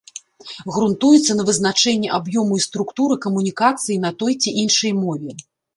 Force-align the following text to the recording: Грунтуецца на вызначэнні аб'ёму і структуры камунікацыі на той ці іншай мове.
Грунтуецца 0.77 1.35
на 1.39 1.45
вызначэнні 1.51 2.09
аб'ёму 2.19 2.53
і 2.59 2.65
структуры 2.67 3.21
камунікацыі 3.29 4.03
на 4.09 4.17
той 4.25 4.33
ці 4.41 4.59
іншай 4.65 5.01
мове. 5.07 5.43